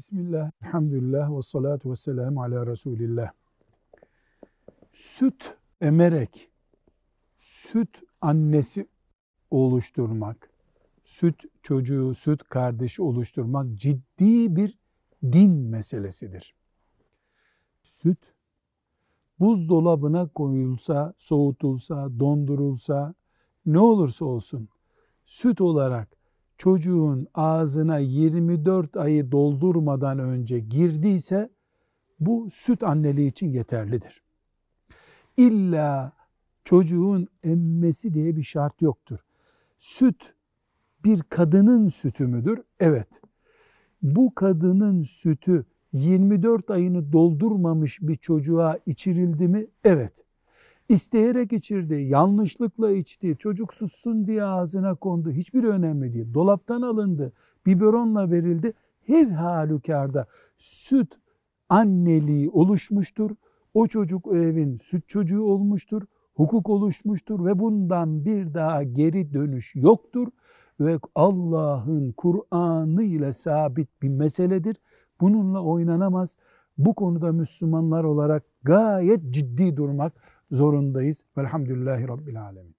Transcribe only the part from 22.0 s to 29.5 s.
dondurulsa, ne olursa olsun süt olarak çocuğun ağzına 24 ayı